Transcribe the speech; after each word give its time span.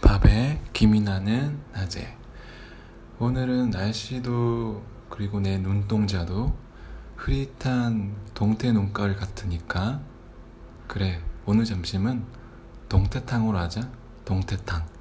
밥에 0.00 0.60
김이 0.72 1.00
나는 1.00 1.58
낮에. 1.72 2.16
오늘은 3.18 3.70
날씨도 3.70 4.82
그리고 5.08 5.40
내 5.40 5.58
눈동자도 5.58 6.54
흐릿한 7.16 8.16
동태 8.34 8.72
눈깔 8.72 9.14
같으니까. 9.16 10.00
그래 10.86 11.20
오늘 11.44 11.64
점심은 11.64 12.24
동태탕으로 12.88 13.58
하자. 13.58 13.90
동태탕. 14.24 14.99